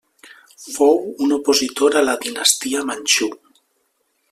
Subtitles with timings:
[0.75, 0.95] Fou
[1.25, 3.31] un opositor a la dinastia manxú.